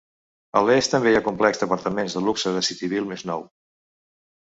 A 0.61 0.63
l'est 0.69 0.91
també 0.93 1.11
hi 1.11 1.17
ha 1.17 1.19
el 1.21 1.27
complex 1.27 1.63
d'apartaments 1.65 2.19
de 2.19 2.25
luxe 2.31 2.57
de 2.59 2.67
Cityville 2.71 3.15
més 3.15 3.29
nou. 3.33 3.49